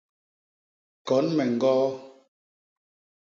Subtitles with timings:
[1.07, 1.87] Kon me ñgoo!